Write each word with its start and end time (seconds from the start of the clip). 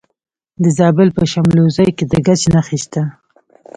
د 0.63 0.65
زابل 0.77 1.09
په 1.17 1.23
شمولزای 1.31 1.89
کې 1.97 2.05
د 2.11 2.13
ګچ 2.25 2.41
نښې 2.53 2.77
شته. 2.83 3.03